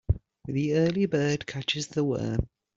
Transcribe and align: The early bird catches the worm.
The 0.45 0.73
early 0.73 1.05
bird 1.05 1.45
catches 1.45 1.89
the 1.89 2.03
worm. 2.03 2.49